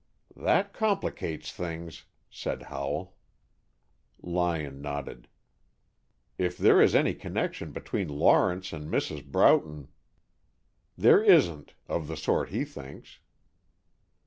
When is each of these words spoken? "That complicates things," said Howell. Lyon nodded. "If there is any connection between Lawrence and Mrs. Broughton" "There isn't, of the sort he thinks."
"That 0.35 0.73
complicates 0.73 1.51
things," 1.51 2.05
said 2.27 2.63
Howell. 2.63 3.15
Lyon 4.19 4.81
nodded. 4.81 5.27
"If 6.39 6.57
there 6.57 6.81
is 6.81 6.95
any 6.95 7.13
connection 7.13 7.71
between 7.71 8.07
Lawrence 8.07 8.73
and 8.73 8.89
Mrs. 8.89 9.23
Broughton" 9.23 9.89
"There 10.97 11.21
isn't, 11.23 11.75
of 11.87 12.07
the 12.07 12.17
sort 12.17 12.49
he 12.49 12.65
thinks." 12.65 13.19